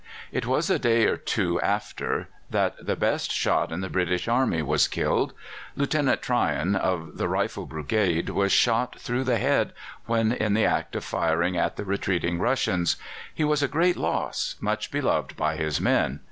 It 0.31 0.47
was 0.47 0.71
a 0.71 0.79
day 0.79 1.05
or 1.05 1.15
two 1.15 1.61
after 1.61 2.27
that 2.49 2.73
the 2.83 2.95
best 2.95 3.31
shot 3.31 3.71
in 3.71 3.81
the 3.81 3.87
British 3.89 4.27
Army 4.27 4.63
was 4.63 4.87
killed. 4.87 5.31
Lieutenant 5.75 6.23
Tryon, 6.23 6.75
of 6.75 7.19
the 7.19 7.27
Rifle 7.27 7.67
Brigade, 7.67 8.29
was 8.29 8.51
shot 8.51 8.99
through 8.99 9.25
the 9.25 9.37
head 9.37 9.73
when 10.07 10.31
in 10.31 10.55
the 10.55 10.65
act 10.65 10.95
of 10.95 11.03
firing 11.03 11.55
at 11.55 11.75
the 11.75 11.85
retreating 11.85 12.39
Russians. 12.39 12.95
He 13.31 13.43
was 13.43 13.61
a 13.61 13.67
great 13.67 13.95
loss, 13.95 14.55
much 14.59 14.89
beloved 14.89 15.37
by 15.37 15.55
his 15.55 15.79
men. 15.79 16.19